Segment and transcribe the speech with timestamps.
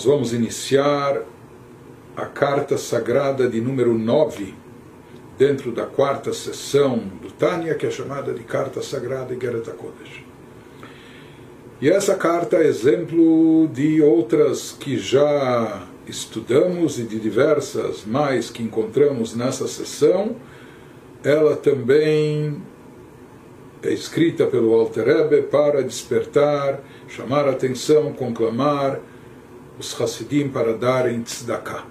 [0.00, 1.20] nós vamos iniciar
[2.16, 4.54] a carta sagrada de número 9,
[5.36, 10.24] dentro da quarta sessão do Tânia, que é chamada de Carta Sagrada de Gereta Kodesh.
[11.82, 18.62] E essa carta é exemplo de outras que já estudamos e de diversas mais que
[18.62, 20.34] encontramos nessa sessão.
[21.22, 22.56] Ela também
[23.82, 28.98] é escrita pelo Alter Rebbe para despertar, chamar a atenção, conclamar
[29.80, 31.86] os Hassidim para darem tzedakah.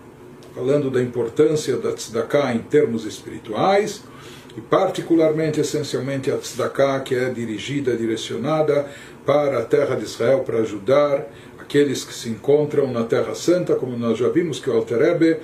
[0.54, 4.04] Falando da importância da tzedakah em termos espirituais,
[4.56, 8.88] e particularmente, essencialmente, a tzedakah que é dirigida, direcionada
[9.26, 11.28] para a terra de Israel, para ajudar
[11.60, 15.38] aqueles que se encontram na Terra Santa, como nós já vimos que o Alter Rebbe,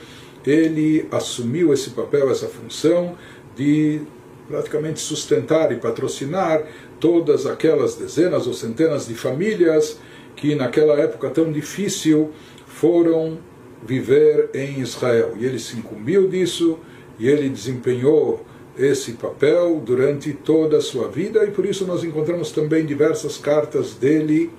[0.45, 3.17] ele assumiu esse papel, essa função
[3.55, 4.01] de
[4.47, 6.63] praticamente sustentar e patrocinar
[6.99, 9.97] todas aquelas dezenas ou centenas de famílias
[10.35, 12.31] que naquela época tão difícil
[12.65, 13.37] foram
[13.85, 15.33] viver em Israel.
[15.39, 16.79] E ele se incumbiu disso
[17.19, 18.45] e ele desempenhou
[18.77, 23.93] esse papel durante toda a sua vida e por isso nós encontramos também diversas cartas
[23.93, 24.51] dele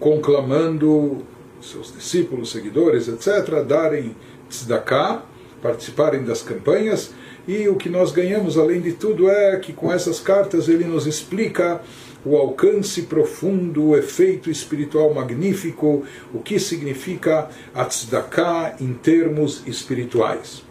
[0.00, 1.18] conclamando
[1.60, 4.16] seus discípulos, seguidores, etc., a darem
[4.48, 5.22] tzedakah,
[5.60, 7.12] participarem das campanhas
[7.46, 11.06] e o que nós ganhamos além de tudo é que com essas cartas ele nos
[11.06, 11.80] explica
[12.24, 20.62] o alcance profundo, o efeito espiritual magnífico, o que significa a tzedakah em termos espirituais.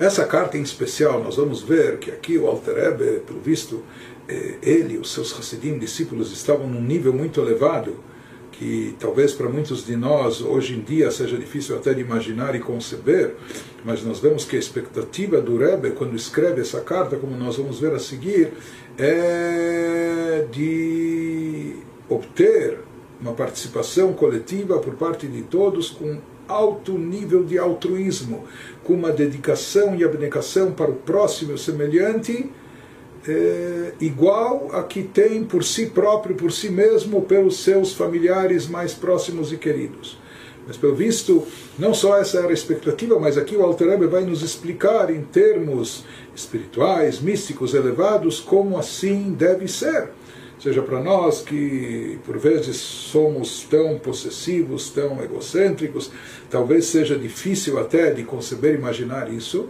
[0.00, 3.84] Essa carta em especial, nós vamos ver que aqui o Alter Rebbe, pelo visto,
[4.28, 7.96] eh, ele os seus Hassidim, discípulos, estavam num nível muito elevado,
[8.50, 12.60] que talvez para muitos de nós hoje em dia seja difícil até de imaginar e
[12.60, 13.34] conceber,
[13.84, 17.80] mas nós vemos que a expectativa do Rebbe, quando escreve essa carta, como nós vamos
[17.80, 18.52] ver a seguir,
[18.98, 21.76] é de
[22.08, 22.78] obter
[23.20, 26.18] uma participação coletiva por parte de todos com
[26.48, 28.44] alto nível de altruísmo,
[28.84, 32.50] com uma dedicação e abnegação para o próximo semelhante,
[33.26, 38.92] é, igual a que tem por si próprio, por si mesmo, pelos seus familiares mais
[38.92, 40.20] próximos e queridos.
[40.66, 41.44] Mas, pelo visto,
[41.78, 46.04] não só essa era a expectativa, mas aqui o Alter vai nos explicar em termos
[46.34, 50.10] espirituais, místicos, elevados, como assim deve ser.
[50.58, 56.10] Seja para nós que por vezes somos tão possessivos, tão egocêntricos,
[56.48, 59.68] talvez seja difícil até de conceber, imaginar isso,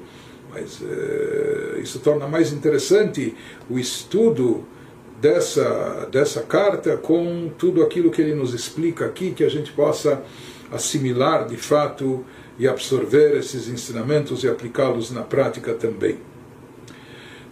[0.52, 3.34] mas é, isso torna mais interessante
[3.70, 4.66] o estudo
[5.18, 10.22] dessa, dessa carta com tudo aquilo que ele nos explica aqui, que a gente possa
[10.70, 12.22] assimilar de fato
[12.58, 16.18] e absorver esses ensinamentos e aplicá-los na prática também.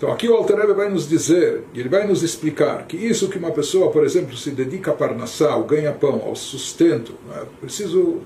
[0.00, 3.36] Então aqui o Alter Rebbe vai nos dizer, ele vai nos explicar que isso que
[3.36, 7.42] uma pessoa, por exemplo, se dedica a parnassá, ao ganha-pão, ao sustento, né?
[7.60, 8.22] preciso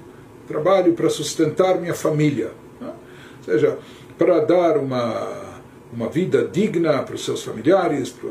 [0.47, 2.93] trabalho para sustentar minha família, né?
[3.39, 3.77] ou seja,
[4.17, 5.54] para dar uma
[5.95, 8.29] uma vida digna para os seus familiares, para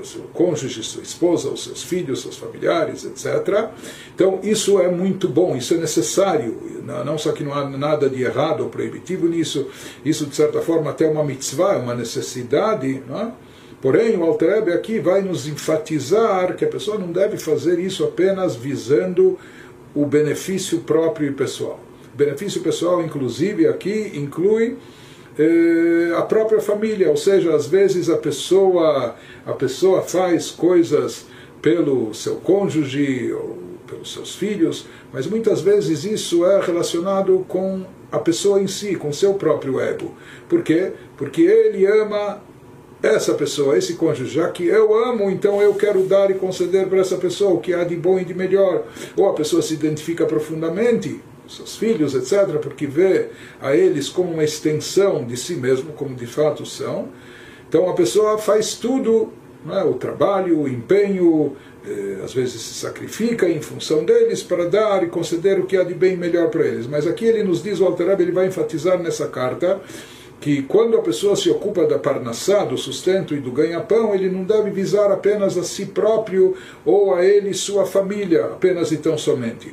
[0.00, 3.68] o seu cônjuge, sua esposa, os seus filhos, seus familiares, etc.
[4.14, 6.56] Então, isso é muito bom, isso é necessário.
[7.04, 9.68] Não só que não há nada de errado ou proibitivo nisso,
[10.04, 13.02] isso, de certa forma, até é uma mitzvah, é uma necessidade.
[13.06, 13.32] Não é?
[13.82, 18.54] Porém, o Altrebe aqui vai nos enfatizar que a pessoa não deve fazer isso apenas
[18.54, 19.38] visando
[19.94, 21.80] o benefício próprio e pessoal.
[22.14, 24.78] O benefício pessoal, inclusive, aqui inclui
[26.16, 29.16] a própria família, ou seja, às vezes a pessoa,
[29.46, 31.26] a pessoa faz coisas
[31.60, 38.18] pelo seu cônjuge ou pelos seus filhos, mas muitas vezes isso é relacionado com a
[38.18, 40.14] pessoa em si, com seu próprio ego.
[40.48, 40.92] Por quê?
[41.16, 42.42] Porque ele ama
[43.02, 47.00] essa pessoa, esse cônjuge, já que eu amo, então eu quero dar e conceder para
[47.00, 48.84] essa pessoa o que há de bom e de melhor.
[49.16, 51.20] Ou a pessoa se identifica profundamente
[51.56, 53.28] seus filhos, etc., porque vê
[53.60, 57.08] a eles como uma extensão de si mesmo, como de fato são.
[57.68, 59.32] Então a pessoa faz tudo,
[59.70, 59.82] é?
[59.82, 61.56] o trabalho, o empenho,
[61.86, 65.82] eh, às vezes se sacrifica em função deles para dar e conceder o que há
[65.82, 66.86] de bem melhor para eles.
[66.86, 69.80] Mas aqui ele nos diz, o Altarab, ele vai enfatizar nessa carta
[70.40, 74.42] que quando a pessoa se ocupa da parnassá, do sustento e do ganha-pão, ele não
[74.42, 79.16] deve visar apenas a si próprio ou a ele e sua família, apenas e tão
[79.16, 79.72] somente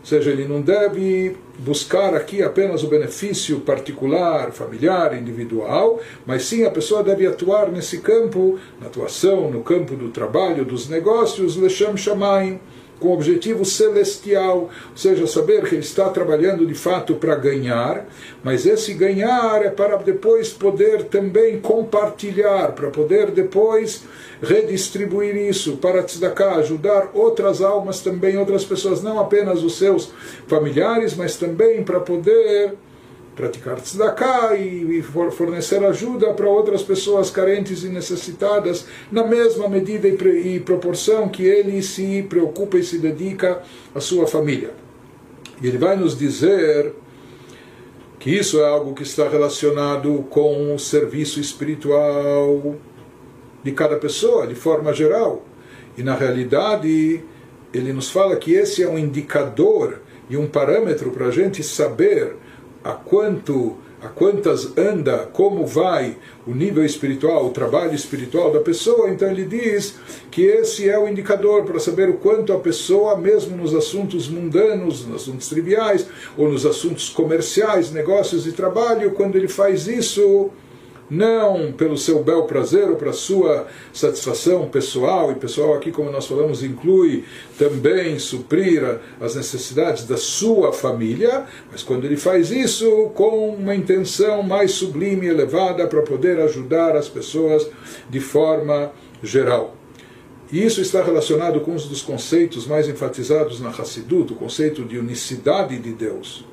[0.00, 6.64] ou seja, ele não deve buscar aqui apenas o benefício particular, familiar, individual, mas sim
[6.64, 11.98] a pessoa deve atuar nesse campo, na atuação, no campo do trabalho, dos negócios, Lesham
[11.98, 12.58] Shamayim,
[13.00, 18.06] com objetivo celestial, ou seja, saber que ele está trabalhando de fato para ganhar,
[18.44, 24.04] mas esse ganhar é para depois poder também compartilhar, para poder depois
[24.42, 30.12] redistribuir isso para tzedakah, ajudar outras almas também, outras pessoas, não apenas os seus
[30.46, 32.74] familiares, mas também para poder
[33.40, 40.60] praticar tzedakah e fornecer ajuda para outras pessoas carentes e necessitadas na mesma medida e
[40.60, 43.62] proporção que ele se preocupa e se dedica
[43.94, 44.72] à sua família.
[45.62, 46.92] E ele vai nos dizer
[48.18, 52.76] que isso é algo que está relacionado com o serviço espiritual
[53.64, 55.46] de cada pessoa, de forma geral.
[55.96, 57.24] E na realidade,
[57.72, 62.36] ele nos fala que esse é um indicador e um parâmetro para a gente saber
[62.82, 66.16] a quanto a quantas anda, como vai
[66.46, 69.96] o nível espiritual, o trabalho espiritual da pessoa, então ele diz
[70.30, 75.04] que esse é o indicador para saber o quanto a pessoa, mesmo nos assuntos mundanos,
[75.04, 76.06] nos assuntos triviais,
[76.36, 80.50] ou nos assuntos comerciais, negócios e trabalho, quando ele faz isso,
[81.10, 86.26] não pelo seu bel prazer ou para sua satisfação pessoal, e pessoal aqui, como nós
[86.26, 87.24] falamos, inclui
[87.58, 94.42] também suprir as necessidades da sua família, mas quando ele faz isso com uma intenção
[94.42, 97.68] mais sublime e elevada para poder ajudar as pessoas
[98.08, 98.92] de forma
[99.22, 99.76] geral.
[100.52, 104.98] E isso está relacionado com um dos conceitos mais enfatizados na Hassidut, o conceito de
[104.98, 106.49] unicidade de Deus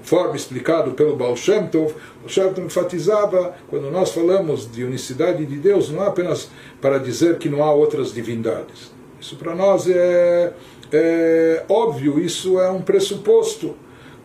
[0.00, 1.94] conforme explicado pelo Baal Shem Tov,
[2.24, 6.50] o Shem Tov enfatizava, quando nós falamos de unicidade de Deus, não é apenas
[6.80, 8.92] para dizer que não há outras divindades.
[9.20, 10.52] Isso para nós é,
[10.90, 13.76] é óbvio, isso é um pressuposto.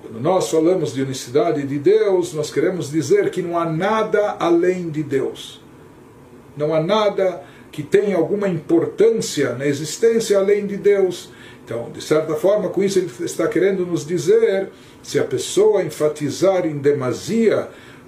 [0.02, 4.90] Quando nós falamos de unicidade de Deus, nós queremos dizer que não há nada além
[4.90, 5.62] de Deus.
[6.56, 7.44] Não há nada
[7.76, 11.30] que tenha alguma importância na existência além de Deus.
[11.66, 14.70] Então, de certa forma, com isso ele está querendo nos dizer
[15.04, 17.68] se a pessoa enfatizar em demasia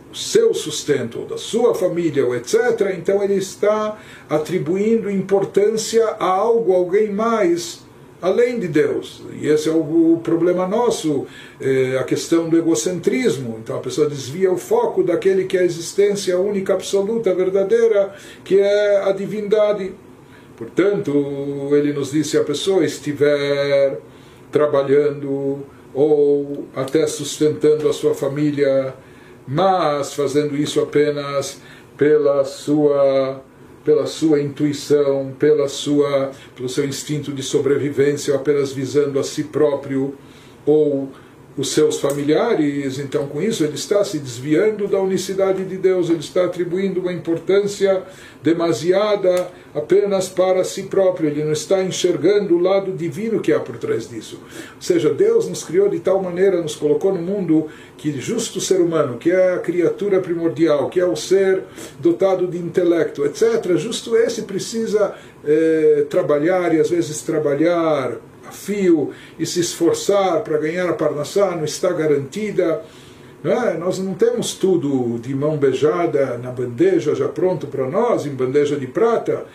[0.09, 3.97] o seu sustento, da sua família, ou etc., então ele está
[4.29, 7.81] atribuindo importância a algo, a alguém mais,
[8.21, 9.23] além de Deus.
[9.39, 11.25] E esse é o problema nosso,
[11.59, 13.57] é a questão do egocentrismo.
[13.61, 18.59] Então a pessoa desvia o foco daquele que é a existência única, absoluta, verdadeira, que
[18.59, 19.93] é a divindade.
[20.55, 23.99] Portanto, ele nos diz: se a pessoa estiver
[24.51, 25.59] trabalhando
[25.93, 28.93] ou até sustentando a sua família,
[29.47, 31.61] mas fazendo isso apenas
[31.95, 33.41] pela sua
[33.87, 39.45] pela sua intuição, pela sua pelo seu instinto de sobrevivência, ou apenas visando a si
[39.45, 40.13] próprio
[40.65, 41.09] ou
[41.57, 46.19] os seus familiares, então com isso ele está se desviando da unicidade de Deus, ele
[46.19, 48.03] está atribuindo uma importância
[48.43, 53.77] demasiada apenas para si próprio, ele não está enxergando o lado divino que há por
[53.77, 54.39] trás disso.
[54.75, 57.67] Ou seja, Deus nos criou de tal maneira, nos colocou no mundo
[57.97, 61.63] que justo ser humano, que é a criatura primordial, que é o ser
[61.99, 69.09] dotado de intelecto, etc., justo esse precisa eh, trabalhar e às vezes trabalhar a
[69.39, 72.81] e se esforçar para ganhar a Parnassá não está garantida.
[73.43, 73.77] É?
[73.77, 78.75] Nós não temos tudo de mão beijada na bandeja, já pronto para nós, em bandeja
[78.75, 79.45] de prata.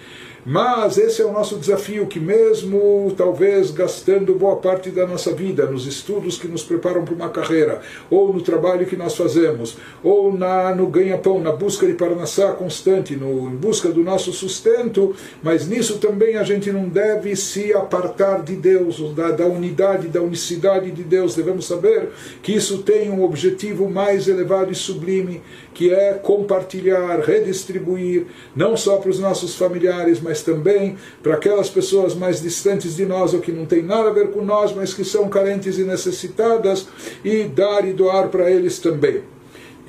[0.44, 5.66] Mas esse é o nosso desafio, que mesmo talvez gastando boa parte da nossa vida
[5.66, 7.80] nos estudos que nos preparam para uma carreira,
[8.10, 13.14] ou no trabalho que nós fazemos, ou na, no ganha-pão, na busca de Parnassá constante,
[13.14, 15.14] no, em busca do nosso sustento,
[15.44, 20.20] mas nisso também a gente não deve se apartar de Deus, da, da unidade, da
[20.20, 21.36] unicidade de Deus.
[21.36, 22.08] Devemos saber
[22.43, 25.40] que isso tem um objetivo mais elevado e sublime,
[25.72, 28.26] que é compartilhar, redistribuir,
[28.56, 33.34] não só para os nossos familiares, mas também para aquelas pessoas mais distantes de nós
[33.34, 36.86] ou que não têm nada a ver com nós, mas que são carentes e necessitadas,
[37.24, 39.22] e dar e doar para eles também.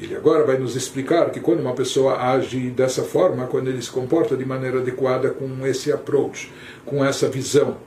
[0.02, 3.92] Ele agora vai nos explicar que quando uma pessoa age dessa forma, quando ele se
[3.92, 6.52] comporta de maneira adequada com esse approach,
[6.86, 7.78] com essa visão,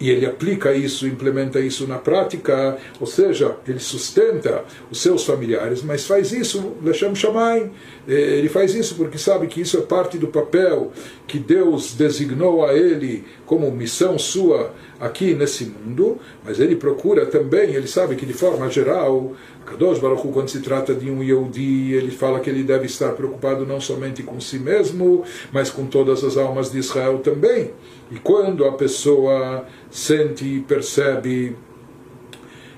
[0.00, 5.82] e ele aplica isso, implementa isso na prática, ou seja, ele sustenta os seus familiares,
[5.82, 7.70] mas faz isso, Lechem Shamayim,
[8.06, 10.92] eh, ele faz isso porque sabe que isso é parte do papel
[11.26, 17.74] que Deus designou a ele como missão sua aqui nesse mundo, mas ele procura também,
[17.74, 19.32] ele sabe que de forma geral,
[19.64, 23.12] Kadosh Baruch Hu, quando se trata de um Yehudi, ele fala que ele deve estar
[23.12, 27.70] preocupado não somente com si mesmo, mas com todas as almas de Israel também.
[28.10, 31.56] E quando a pessoa sente e percebe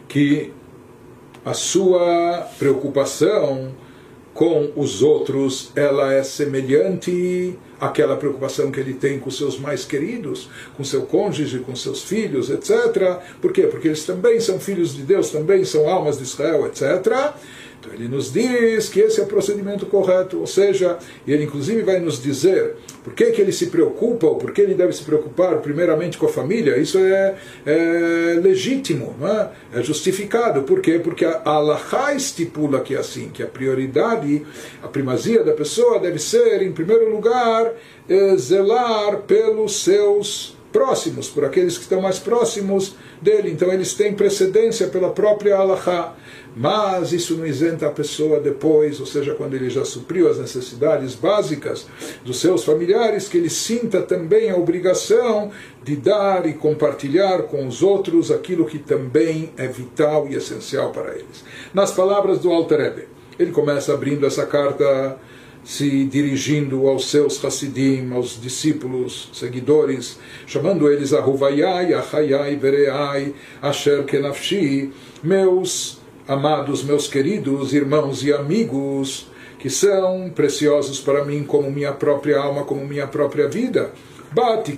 [0.06, 0.52] que
[1.44, 3.72] a sua preocupação
[4.34, 10.48] com os outros, ela é semelhante àquela preocupação que ele tem com seus mais queridos,
[10.76, 13.18] com seu cônjuge, com seus filhos, etc.
[13.40, 13.62] Por quê?
[13.62, 17.34] Porque eles também são filhos de Deus, também são almas de Israel, etc.
[17.80, 21.98] Então ele nos diz que esse é o procedimento correto, ou seja, ele inclusive vai
[21.98, 25.56] nos dizer por que, que ele se preocupa, ou por que ele deve se preocupar
[25.58, 27.34] primeiramente com a família, isso é,
[27.64, 29.78] é legítimo, é?
[29.78, 29.82] é?
[29.82, 30.62] justificado.
[30.64, 31.00] Por quê?
[31.02, 31.80] Porque a Allah
[32.14, 34.44] estipula que é assim, que a prioridade,
[34.82, 37.72] a primazia da pessoa deve ser, em primeiro lugar,
[38.06, 43.50] é, zelar pelos seus próximos, por aqueles que estão mais próximos dele.
[43.50, 46.16] Então eles têm precedência pela própria Allah.
[46.56, 51.14] Mas isso não isenta a pessoa depois, ou seja, quando ele já supriu as necessidades
[51.14, 51.86] básicas
[52.24, 55.52] dos seus familiares, que ele sinta também a obrigação
[55.84, 61.14] de dar e compartilhar com os outros aquilo que também é vital e essencial para
[61.14, 61.44] eles.
[61.72, 63.06] Nas palavras do Alter
[63.38, 65.18] ele começa abrindo essa carta
[65.64, 74.04] se dirigindo aos seus Hassidim, aos discípulos, seguidores, chamando eles a Huvayai, Achayai, Vereai, Asher
[74.04, 74.90] Kenafshi,
[75.22, 79.26] meus amados, meus queridos irmãos e amigos,
[79.58, 83.92] que são preciosos para mim como minha própria alma, como minha própria vida.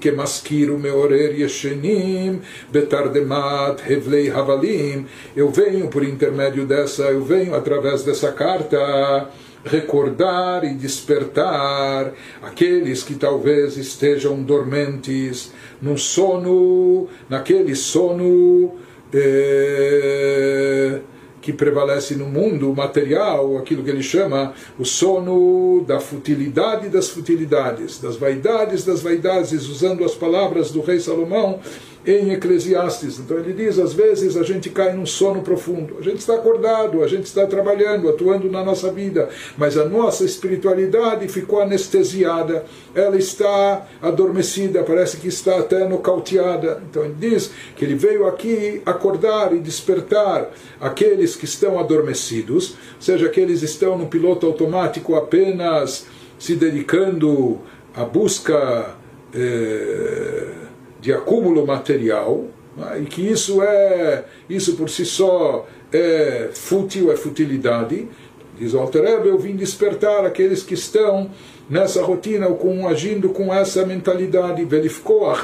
[0.01, 2.41] Que maskiro meorer yeshenim
[2.73, 5.07] betardemat hevlei havalim.
[5.37, 9.29] Eu venho por intermédio dessa, eu venho através dessa carta
[9.65, 18.73] recordar e despertar aqueles que talvez estejam dormentes num sono, naquele sono.
[19.13, 21.01] Eh,
[21.43, 28.01] que prevalece no mundo material, aquilo que ele chama o sono da futilidade das futilidades,
[28.01, 31.61] das vaidades das vaidades, usando as palavras do rei Salomão
[32.07, 33.19] em Eclesiastes.
[33.19, 37.03] Então ele diz: às vezes a gente cai num sono profundo, a gente está acordado,
[37.03, 43.17] a gente está trabalhando, atuando na nossa vida, mas a nossa espiritualidade ficou anestesiada, ela
[43.17, 46.83] está adormecida, parece que está até nocauteada.
[46.91, 53.27] Então ele diz que ele veio aqui acordar e despertar aqueles que estão adormecidos, seja,
[53.27, 56.07] aqueles que estão no piloto automático apenas
[56.39, 57.61] se dedicando
[57.95, 58.97] à busca.
[59.35, 60.63] Eh,
[61.03, 62.45] de acúmulo material,
[62.77, 68.09] né, e que isso é isso por si só é fútil, é futilidade.
[68.57, 71.31] Diz o Alter eu vim despertar aqueles que estão
[71.69, 75.37] nessa rotina, ou com, agindo com essa mentalidade, verificou a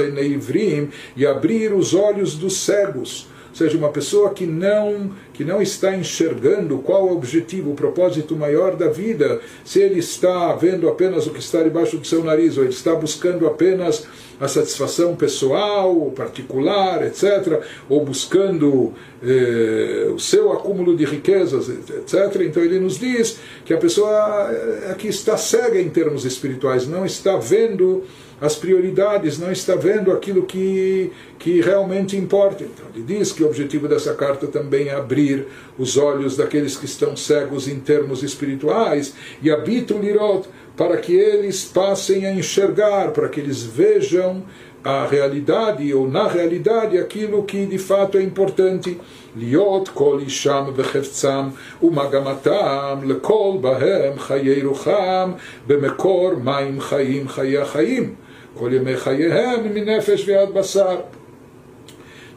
[1.17, 6.79] e abrir os olhos dos cegos seja, uma pessoa que não, que não está enxergando
[6.79, 11.31] qual é o objetivo, o propósito maior da vida, se ele está vendo apenas o
[11.31, 14.07] que está debaixo do seu nariz, ou ele está buscando apenas
[14.41, 22.43] a satisfação pessoal, particular, etc., ou buscando eh, o seu acúmulo de riquezas, etc.
[22.43, 27.05] Então ele nos diz que a pessoa eh, aqui está cega em termos espirituais, não
[27.05, 28.05] está vendo
[28.42, 32.64] as prioridades, não está vendo aquilo que, que realmente importa.
[32.64, 36.86] Então, ele diz que o objetivo dessa carta também é abrir os olhos daqueles que
[36.86, 43.30] estão cegos em termos espirituais e habito lirot, para que eles passem a enxergar, para
[43.30, 44.44] que eles vejam
[44.84, 48.98] a realidade ou na realidade aquilo que de fato é importante.
[49.36, 51.50] להיות כל אישם וחפצם
[51.82, 55.32] ומגמתם לכל בהם חיי רוחם
[55.68, 58.16] במקור מים חיים חיי החיים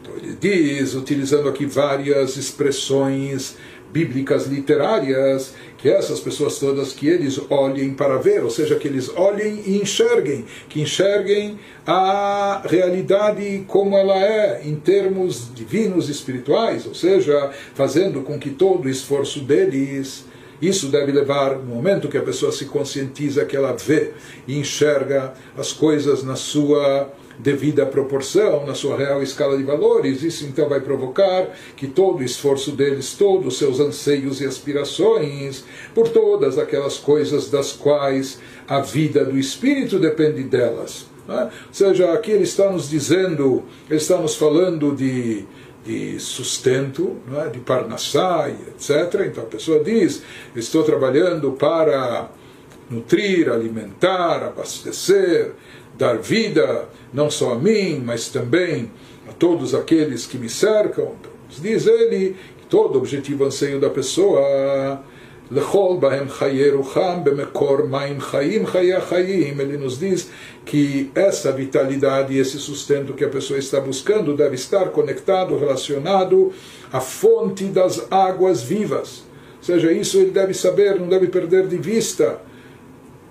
[0.00, 3.56] então ele diz, utilizando aqui várias expressões
[3.92, 9.10] bíblicas literárias, que essas pessoas todas que eles olhem para ver, ou seja, que eles
[9.14, 16.94] olhem e enxerguem, que enxerguem a realidade como ela é em termos divinos espirituais, ou
[16.94, 20.24] seja, fazendo com que todo o esforço deles
[20.62, 24.12] isso deve levar, no momento que a pessoa se conscientiza, que ela vê
[24.46, 30.44] e enxerga as coisas na sua devida proporção, na sua real escala de valores, isso
[30.44, 36.08] então vai provocar que todo o esforço deles, todos os seus anseios e aspirações, por
[36.08, 38.38] todas aquelas coisas das quais
[38.68, 41.06] a vida do espírito depende delas.
[41.26, 41.44] Né?
[41.44, 45.44] Ou seja, aqui ele está nos dizendo, ele está nos falando de
[45.84, 47.48] de sustento, é?
[47.48, 49.26] de parnassá, etc.
[49.26, 50.22] Então a pessoa diz:
[50.54, 52.30] estou trabalhando para
[52.90, 55.52] nutrir, alimentar, abastecer,
[55.96, 58.90] dar vida, não só a mim, mas também
[59.28, 61.14] a todos aqueles que me cercam.
[61.20, 65.02] Então, diz ele que todo objetivo anseio da pessoa
[65.52, 69.60] lechol bahem chayerucham bemekor maim chaim chayachaim.
[69.60, 70.30] Ele nos diz
[70.64, 76.52] que essa vitalidade, esse sustento que a pessoa está buscando deve estar conectado, relacionado
[76.92, 79.24] à fonte das águas vivas.
[79.58, 82.40] Ou seja, isso ele deve saber, não deve perder de vista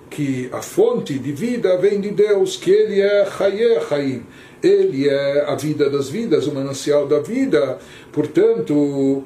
[0.10, 4.24] que a fonte de vida vem de Deus, que ele é Chaye Chaim,
[4.64, 7.80] ele é a vida das vidas, o manancial da vida.
[8.12, 9.24] Portanto,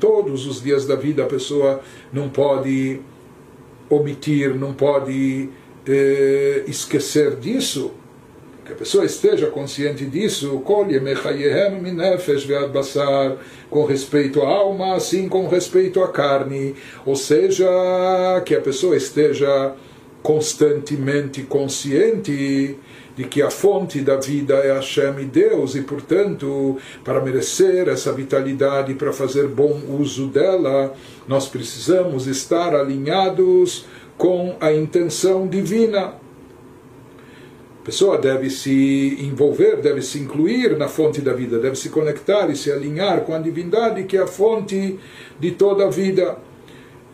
[0.00, 1.80] todos os dias da vida a pessoa
[2.12, 3.00] não pode
[3.90, 5.48] omitir, não pode
[5.86, 7.92] eh, esquecer disso
[8.68, 10.60] que a pessoa esteja consciente disso,
[13.70, 16.74] com respeito à alma, assim com respeito à carne,
[17.06, 17.66] ou seja,
[18.44, 19.74] que a pessoa esteja
[20.22, 22.76] constantemente consciente
[23.18, 28.12] de que a fonte da vida é Hashem e Deus, e portanto, para merecer essa
[28.12, 30.94] vitalidade, para fazer bom uso dela,
[31.26, 36.14] nós precisamos estar alinhados com a intenção divina
[37.84, 42.54] pessoa deve se envolver, deve se incluir na fonte da vida, deve se conectar e
[42.54, 45.00] se alinhar com a divindade que é a fonte
[45.40, 46.36] de toda a vida.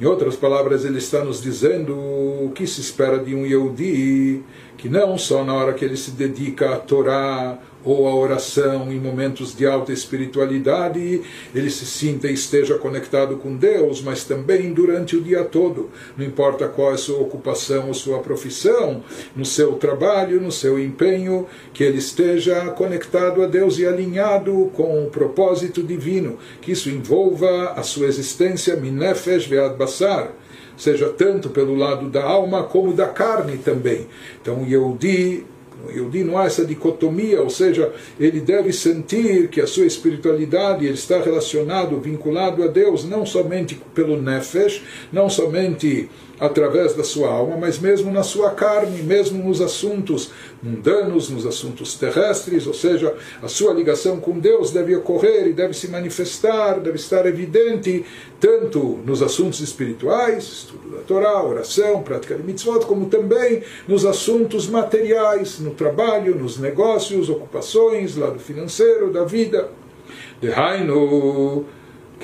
[0.00, 4.42] Em outras palavras, ele está nos dizendo o que se espera de um Yehudi,
[4.76, 8.98] que não só na hora que ele se dedica à Torá ou a oração em
[8.98, 11.20] momentos de alta espiritualidade,
[11.54, 15.90] ele se sinta e esteja conectado com Deus, mas também durante o dia todo.
[16.16, 19.02] Não importa qual é sua ocupação ou sua profissão,
[19.36, 25.04] no seu trabalho, no seu empenho, que ele esteja conectado a Deus e alinhado com
[25.04, 30.32] o propósito divino, que isso envolva a sua existência, minefesh ve'ad basar
[30.76, 34.06] seja tanto pelo lado da alma como da carne também.
[34.40, 35.44] Então, o Yehudi
[35.90, 41.20] Yehudi não há essa dicotomia, ou seja, ele deve sentir que a sua espiritualidade está
[41.20, 47.78] relacionado, vinculado a Deus, não somente pelo Nefesh, não somente através da sua alma, mas
[47.78, 50.30] mesmo na sua carne, mesmo nos assuntos
[50.62, 55.74] mundanos, nos assuntos terrestres, ou seja, a sua ligação com Deus deve ocorrer e deve
[55.74, 58.04] se manifestar, deve estar evidente,
[58.40, 64.68] tanto nos assuntos espirituais, estudo da Torá, oração, prática de mitzvot, como também nos assuntos
[64.68, 69.68] materiais, no trabalho, nos negócios, ocupações, lado financeiro da vida.
[70.40, 71.64] De Hainu,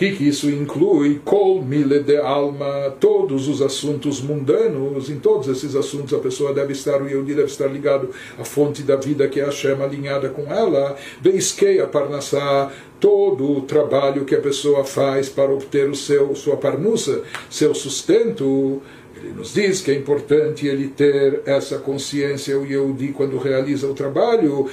[0.01, 1.21] que, que isso inclui?
[1.23, 6.73] Kol mile de alma, todos os assuntos mundanos, em todos esses assuntos a pessoa deve
[6.73, 10.31] estar, o Yehudi deve estar ligado à fonte da vida que é a Shema alinhada
[10.31, 15.95] com ela, beiskei a parnassá, todo o trabalho que a pessoa faz para obter o
[15.95, 18.81] seu, sua parnussa, seu sustento,
[19.23, 23.95] ele nos diz que é importante ele ter essa consciência, o Yehudi, quando realiza o
[23.95, 24.71] trabalho,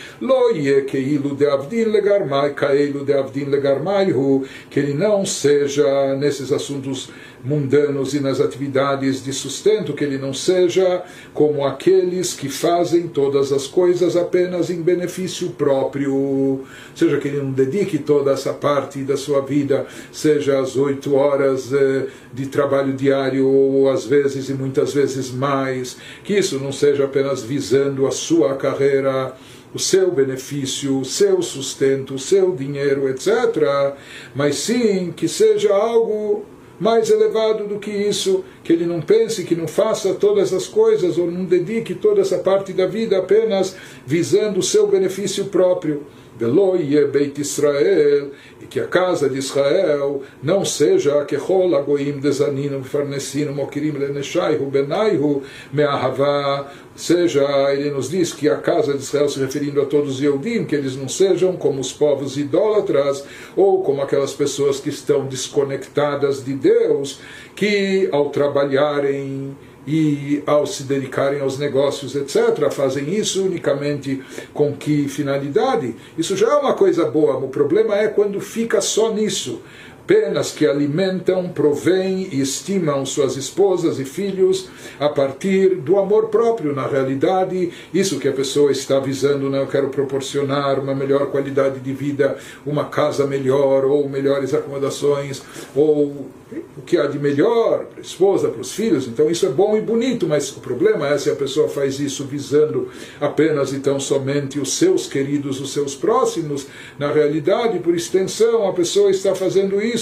[4.70, 7.10] que ele não seja nesses assuntos
[7.48, 11.02] mundanos e nas atividades de sustento, que ele não seja
[11.34, 17.52] como aqueles que fazem todas as coisas apenas em benefício próprio, seja que ele não
[17.52, 23.48] dedique toda essa parte da sua vida, seja as oito horas eh, de trabalho diário
[23.48, 28.56] ou às vezes e muitas vezes mais, que isso não seja apenas visando a sua
[28.56, 29.34] carreira
[29.74, 33.94] o seu benefício, o seu sustento, o seu dinheiro, etc.,
[34.34, 36.46] mas sim que seja algo
[36.80, 41.18] mais elevado do que isso, que ele não pense, que não faça todas as coisas
[41.18, 46.04] ou não dedique toda essa parte da vida apenas visando o seu benefício próprio.
[46.38, 52.84] Veloie Beit Israel, e que a casa de Israel não seja que rola goim desanino
[52.84, 55.42] farnesino mokirim leneshaihu benaihu
[55.74, 60.22] meahavá, seja, ele nos diz que a casa de Israel, se referindo a todos os
[60.22, 63.24] Yehudim, que eles não sejam como os povos idólatras,
[63.56, 67.20] ou como aquelas pessoas que estão desconectadas de Deus,
[67.56, 69.56] que ao trabalharem
[69.88, 74.22] e ao se dedicarem aos negócios, etc., fazem isso unicamente
[74.54, 75.96] com que finalidade?
[76.18, 79.62] Isso já é uma coisa boa, o problema é quando fica só nisso
[80.08, 86.74] apenas que alimentam, provêm e estimam suas esposas e filhos a partir do amor próprio,
[86.74, 89.62] na realidade, isso que a pessoa está visando, né?
[89.62, 95.42] eu quero proporcionar uma melhor qualidade de vida, uma casa melhor, ou melhores acomodações,
[95.76, 96.30] ou
[96.78, 99.76] o que há de melhor para a esposa, para os filhos, então isso é bom
[99.76, 102.88] e bonito, mas o problema é se a pessoa faz isso visando
[103.20, 106.66] apenas e tão somente os seus queridos, os seus próximos,
[106.98, 109.97] na realidade, por extensão, a pessoa está fazendo isso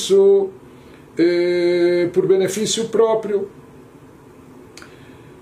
[1.18, 3.50] eh, por benefício próprio.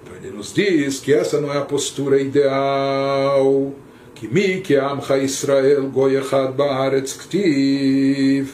[0.01, 3.73] Então ele nos diz que essa não é a postura ideal,
[4.15, 8.53] que mi que amcha Israel goyechad ba'aretz ktiv,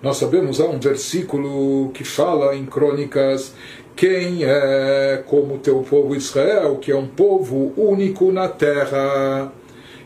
[0.00, 3.52] nós sabemos, há um versículo que fala em crônicas
[3.96, 9.52] quem é como teu povo Israel, que é um povo único na terra.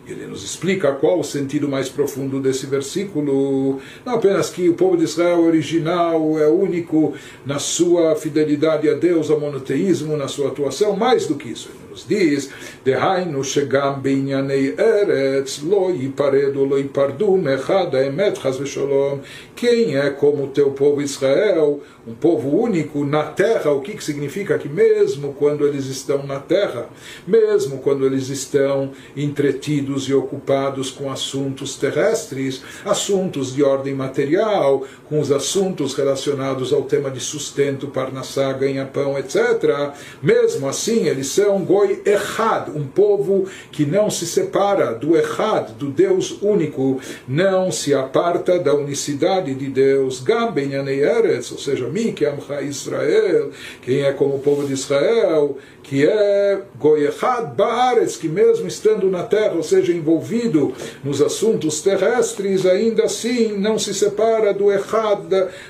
[0.06, 3.80] Ele nos explica qual o sentido mais profundo desse versículo.
[4.04, 7.14] Não apenas que o povo de Israel é original, é único
[7.46, 12.06] na sua fidelidade a Deus, ao monoteísmo, na sua atuação, mais do que isso nos
[12.08, 12.50] diz,
[12.84, 19.20] Dehainu Shegam Binyanei Eretz, Loi Paredo, Loi Pardum, Echada Emet Shalom.
[19.54, 23.70] Quem é como o teu povo Israel, um povo único na terra?
[23.70, 26.88] O que, que significa que mesmo quando eles estão na terra,
[27.26, 35.20] mesmo quando eles estão entretidos e ocupados com assuntos terrestres, assuntos de ordem material, com
[35.20, 42.02] os assuntos relacionados ao tema de sustento, parnassá, ganha-pão, etc., mesmo assim eles são goi
[42.04, 48.58] echad, um povo que não se separa do Echad, do Deus único, não se aparta
[48.58, 50.20] da unicidade de Deus.
[50.20, 53.50] Gam Eretz, ou seja, mim que Amcha Israel,
[53.82, 59.24] quem é como o povo de Israel, que é Goyechad Baaretz, que mesmo estando na
[59.24, 65.20] terra, ou seja, envolvido nos assuntos terrestres, ainda assim não se separa do Echad,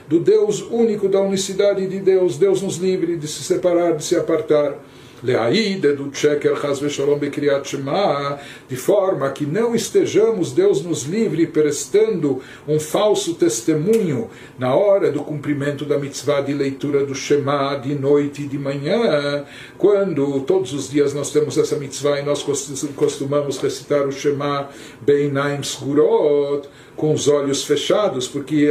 [0.07, 2.37] do Deus único, da unicidade de Deus.
[2.37, 4.75] Deus nos livre de se separar, de se apartar.
[8.69, 15.21] De forma que não estejamos, Deus nos livre, prestando um falso testemunho na hora do
[15.21, 19.45] cumprimento da mitzvah de leitura do Shema de noite e de manhã,
[19.79, 22.45] quando todos os dias nós temos essa mitzvah e nós
[22.97, 24.69] costumamos recitar o Shema
[25.01, 28.71] Beinaim Sgurot, com os olhos fechados, porque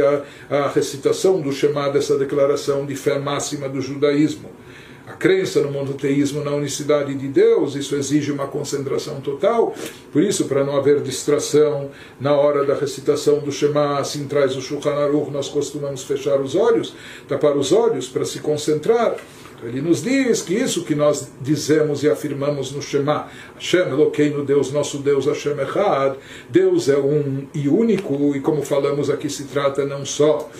[0.50, 4.61] a, a recitação do Shema dessa declaração de fé máxima do judaísmo
[5.06, 9.74] a crença no monoteísmo, na unicidade de Deus, isso exige uma concentração total.
[10.12, 14.62] Por isso, para não haver distração na hora da recitação do Shema, assim traz o
[14.62, 16.94] Shulchan Aruch, nós costumamos fechar os olhos,
[17.26, 19.16] tapar os olhos para se concentrar.
[19.64, 24.72] Ele nos diz que isso que nós dizemos e afirmamos no Shema, Hashem Elokeinu, Deus,
[24.72, 26.16] nosso Deus, Hashem Echad,
[26.48, 30.50] Deus é um e único, e como falamos aqui, se trata não só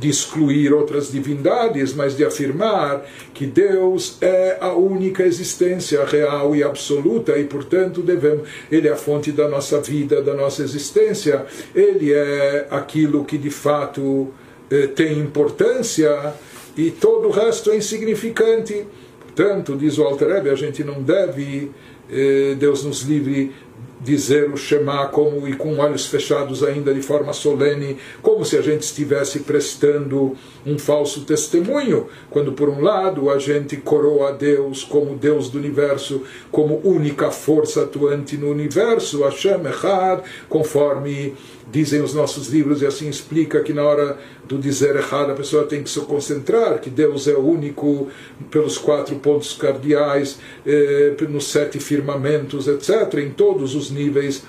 [0.00, 6.62] de excluir outras divindades, mas de afirmar que Deus é a única existência real e
[6.64, 12.12] absoluta e, portanto, devemos, ele é a fonte da nossa vida, da nossa existência, ele
[12.12, 14.28] é aquilo que de fato
[14.70, 16.32] eh, tem importância
[16.76, 18.86] e todo o resto é insignificante.
[19.20, 21.70] Portanto, diz o Alter Rebbe, a gente não deve,
[22.10, 23.52] eh, Deus nos livre
[24.00, 28.62] dizer o Shema como e com olhos fechados ainda de forma solene, como se a
[28.62, 30.36] gente estivesse prestando
[30.66, 35.58] um falso testemunho, quando por um lado a gente coroa a Deus como Deus do
[35.58, 41.34] universo, como única força atuante no universo, Hashem Echad, conforme
[41.70, 45.64] dizem os nossos livros, e assim explica que na hora do dizer errado a pessoa
[45.64, 48.08] tem que se concentrar, que Deus é único
[48.50, 54.42] pelos quatro pontos cardeais, eh, nos sete firmamentos, etc., em todos os níveis.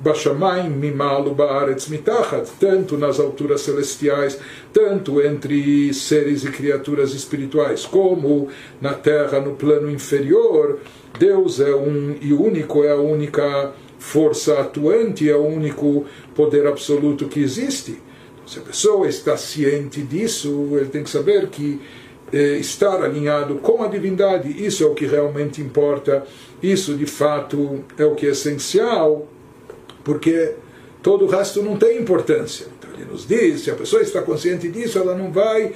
[0.00, 4.36] Bashamayim mimalu baaretz mitachat, tanto nas alturas celestiais,
[4.72, 8.48] tanto entre seres e criaturas espirituais, como
[8.80, 10.80] na terra, no plano inferior,
[11.18, 13.72] Deus é um e único, é a única
[14.02, 17.92] força atuante, é o único poder absoluto que existe.
[18.34, 21.80] Então, se a pessoa está ciente disso, ele tem que saber que
[22.32, 26.26] eh, estar alinhado com a divindade, isso é o que realmente importa,
[26.60, 29.28] isso de fato é o que é essencial,
[30.02, 30.54] porque
[31.00, 32.66] todo o resto não tem importância.
[32.76, 35.74] Então ele nos diz, se a pessoa está consciente disso, ela não vai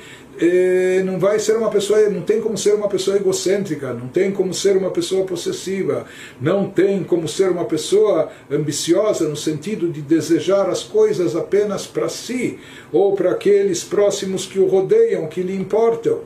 [1.04, 4.52] não vai ser uma pessoa, não tem como ser uma pessoa egocêntrica, não tem como
[4.52, 6.04] ser uma pessoa possessiva,
[6.40, 12.08] não tem como ser uma pessoa ambiciosa no sentido de desejar as coisas apenas para
[12.08, 12.58] si
[12.92, 16.20] ou para aqueles próximos que o rodeiam, que lhe importam.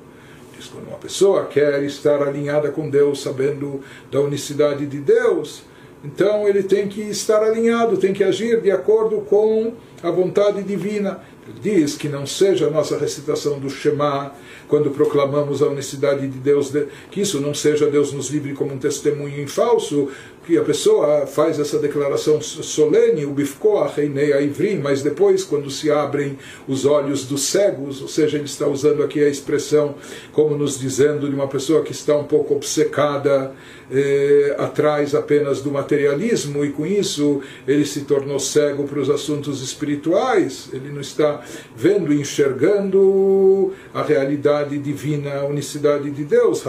[0.57, 5.63] Diz quando uma pessoa quer estar alinhada com Deus, sabendo da unicidade de Deus,
[6.03, 11.21] então ele tem que estar alinhado, tem que agir de acordo com a vontade divina
[11.61, 14.33] diz que não seja a nossa recitação do Shema,
[14.71, 16.73] quando proclamamos a unicidade de Deus,
[17.11, 20.09] que isso não seja Deus nos livre como um testemunho em falso,
[20.47, 25.91] que a pessoa faz essa declaração solene, o bifkoa reinei ivrim, mas depois, quando se
[25.91, 29.95] abrem os olhos dos cegos, ou seja, ele está usando aqui a expressão
[30.33, 33.53] como nos dizendo de uma pessoa que está um pouco obcecada
[33.93, 39.63] eh, atrás apenas do materialismo e com isso ele se tornou cego para os assuntos
[39.63, 41.43] espirituais, ele não está
[41.77, 46.63] vendo enxergando a realidade divina, a unicidade de Deus,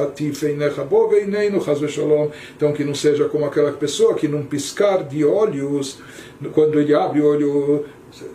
[2.56, 6.00] então que não seja como aquela pessoa que num piscar de olhos,
[6.54, 7.86] quando ele abre o olho,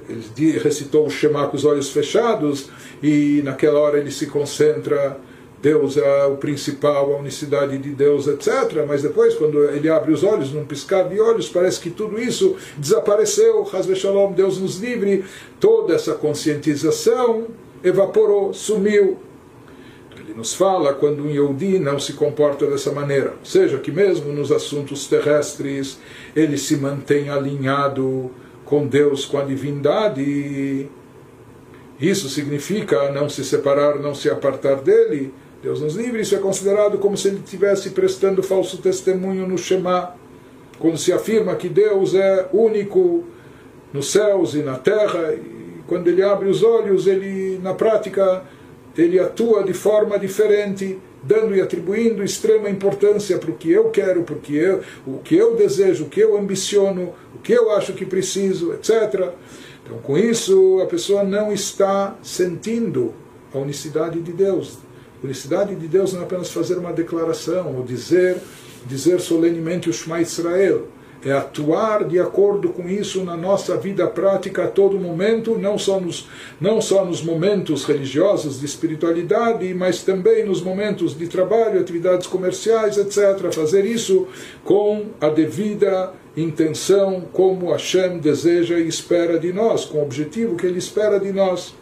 [0.08, 2.70] ele recitou o Shema com os olhos fechados
[3.02, 5.18] e naquela hora ele se concentra
[5.60, 8.84] Deus é o principal, a unicidade de Deus, etc.
[8.86, 12.56] Mas depois, quando ele abre os olhos, num piscar de olhos, parece que tudo isso
[12.76, 13.66] desapareceu.
[13.72, 15.24] Hazve Shalom, Deus nos livre.
[15.58, 17.46] Toda essa conscientização
[17.82, 19.18] evaporou, sumiu.
[20.36, 23.30] Nos fala quando um Yehudi não se comporta dessa maneira.
[23.40, 25.98] Ou seja, que mesmo nos assuntos terrestres,
[26.34, 28.30] ele se mantém alinhado
[28.64, 30.88] com Deus, com a divindade.
[31.98, 36.98] Isso significa não se separar, não se apartar dele Deus nos livre, isso é considerado
[36.98, 40.14] como se ele estivesse prestando falso testemunho no Shema,
[40.78, 43.24] quando se afirma que Deus é único
[43.92, 48.44] nos céus e na terra, e quando ele abre os olhos, ele na prática
[48.96, 54.22] ele atua de forma diferente, dando e atribuindo extrema importância para o que eu quero,
[54.22, 58.06] porque eu, o que eu desejo, o que eu ambiciono, o que eu acho que
[58.06, 59.32] preciso, etc.
[59.84, 63.12] Então, com isso, a pessoa não está sentindo
[63.52, 64.78] a unicidade de Deus,
[65.22, 68.36] unicidade de Deus não é apenas fazer uma declaração ou dizer,
[68.86, 70.88] dizer solenemente o Shema Israel.
[71.26, 75.98] É atuar de acordo com isso na nossa vida prática a todo momento, não só
[75.98, 76.28] nos,
[76.60, 82.96] não só nos momentos religiosos de espiritualidade, mas também nos momentos de trabalho, atividades comerciais,
[82.96, 83.52] etc.
[83.52, 84.28] Fazer isso
[84.62, 90.64] com a devida intenção, como Hashem deseja e espera de nós, com o objetivo que
[90.64, 91.74] Ele espera de nós.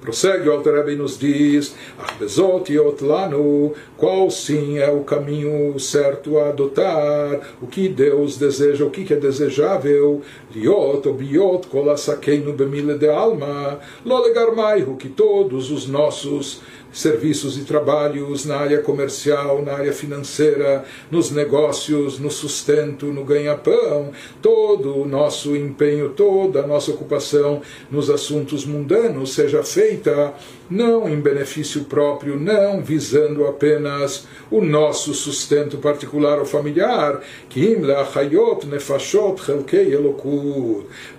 [0.00, 6.38] Prossegue o Alter e nos diz, Arbezot yot lanu, qual sim é o caminho certo
[6.38, 10.22] a adotar, o que Deus deseja, o que é desejável,
[10.54, 16.60] liot obiot kol asakeinu bemile de alma, lo legarmaihu, que todos os nossos
[16.96, 24.12] serviços e trabalhos na área comercial, na área financeira, nos negócios, no sustento, no ganha-pão,
[24.40, 30.32] todo o nosso empenho, toda a nossa ocupação nos assuntos mundanos seja feita
[30.70, 37.20] não em benefício próprio, não visando apenas o nosso sustento particular ou familiar,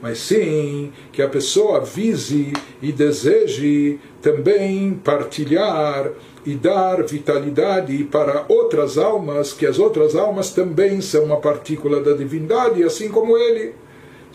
[0.01, 6.11] mas sim que a pessoa vise e deseje também partilhar
[6.45, 12.13] e dar vitalidade para outras almas, que as outras almas também são uma partícula da
[12.13, 13.73] divindade, assim como ele.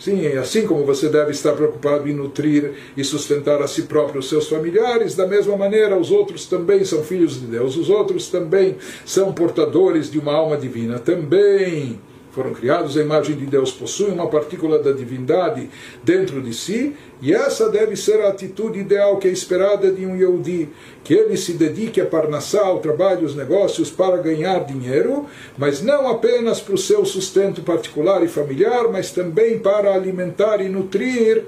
[0.03, 4.27] Sim, assim como você deve estar preocupado em nutrir e sustentar a si próprio os
[4.27, 8.75] seus familiares, da mesma maneira os outros também são filhos de Deus, os outros também
[9.05, 12.01] são portadores de uma alma divina, também
[12.33, 15.69] foram criados à imagem de Deus, possuem uma partícula da divindade
[16.03, 20.15] dentro de si, e essa deve ser a atitude ideal que é esperada de um
[20.15, 20.67] Yehudi,
[21.03, 26.09] que ele se dedique a parnassá, ao trabalho, os negócios para ganhar dinheiro, mas não
[26.09, 31.43] apenas para o seu sustento particular e familiar, mas também para alimentar e nutrir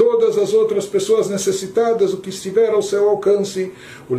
[0.00, 3.70] todas as outras pessoas necessitadas, o que estiver ao seu alcance,
[4.08, 4.14] o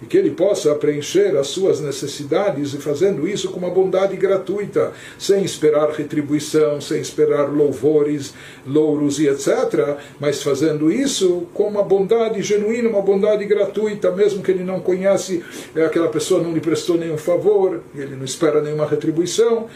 [0.00, 4.92] e que ele possa preencher as suas necessidades e fazendo isso com uma bondade gratuita,
[5.18, 8.34] sem esperar retribuição, sem esperar louvores,
[8.64, 14.52] louros e etc., mas fazendo isso com uma bondade genuína, uma bondade gratuita, mesmo que
[14.52, 15.42] ele não conhece,
[15.74, 19.66] é aquela pessoa não lhe prestou nenhum favor, ele não espera nenhuma retribuição,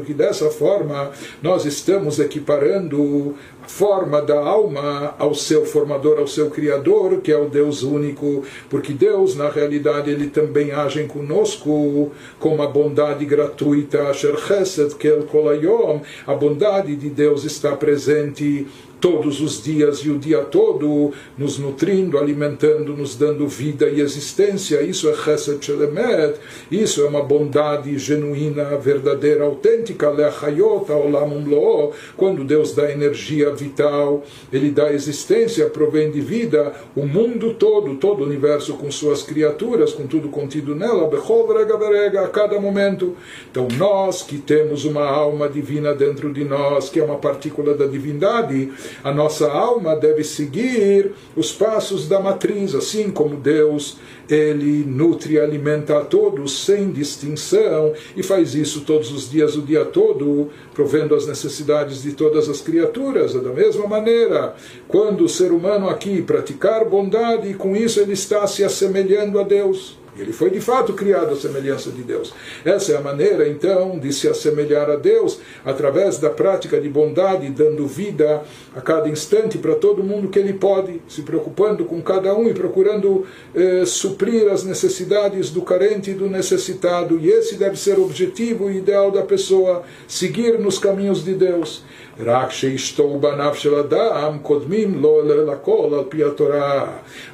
[0.00, 1.10] que dessa forma
[1.42, 3.34] nós estamos equiparando
[3.66, 8.92] forma da alma ao seu formador, ao seu criador, que é o Deus único, porque
[8.92, 14.10] Deus, na realidade, ele também age conosco com uma bondade gratuita,
[16.26, 18.66] a bondade de Deus está presente
[19.00, 24.82] todos os dias e o dia todo, nos nutrindo, alimentando, nos dando vida e existência.
[24.82, 26.38] Isso é Chesed Shelemet,
[26.70, 34.92] isso é uma bondade genuína, verdadeira, autêntica, Olam quando Deus dá energia vital, Ele dá
[34.92, 40.28] existência, provém de vida, o mundo todo, todo o universo com suas criaturas, com tudo
[40.28, 41.10] contido nela,
[42.20, 43.16] a cada momento.
[43.50, 47.86] Então nós que temos uma alma divina dentro de nós, que é uma partícula da
[47.86, 53.98] divindade, a nossa alma deve seguir os passos da matriz, assim como Deus,
[54.30, 59.62] ele nutre e alimenta a todos sem distinção e faz isso todos os dias, o
[59.62, 63.34] dia todo, provendo as necessidades de todas as criaturas.
[63.34, 64.54] Da mesma maneira,
[64.86, 69.42] quando o ser humano aqui praticar bondade, e com isso ele está se assemelhando a
[69.42, 69.99] Deus.
[70.18, 72.34] Ele foi de fato criado à semelhança de Deus.
[72.64, 77.48] Essa é a maneira, então, de se assemelhar a Deus através da prática de bondade,
[77.50, 78.42] dando vida
[78.74, 82.54] a cada instante para todo mundo que ele pode, se preocupando com cada um e
[82.54, 87.18] procurando eh, suprir as necessidades do carente e do necessitado.
[87.18, 91.84] E esse deve ser o objetivo e ideal da pessoa, seguir nos caminhos de Deus.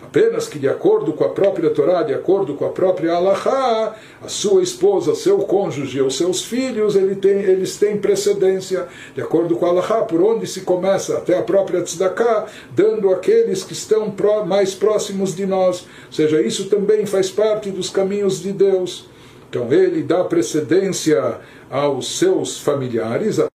[0.07, 4.29] Apenas que, de acordo com a própria Torá, de acordo com a própria Alahá, a
[4.29, 9.67] sua esposa, seu cônjuge ou seus filhos, ele tem, eles têm precedência, de acordo com
[9.67, 14.15] a Alahá, por onde se começa até a própria Tzedakah, dando aqueles que estão
[14.47, 15.81] mais próximos de nós.
[16.07, 19.09] Ou seja, isso também faz parte dos caminhos de Deus.
[19.51, 23.41] Então, ele dá precedência aos seus familiares.